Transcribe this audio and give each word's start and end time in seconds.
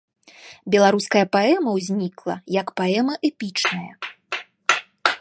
Беларуская 0.75 1.23
паэма 1.37 1.69
ўзнікла 1.77 2.35
як 2.59 2.67
паэма 2.83 3.13
эпічная. 3.33 3.91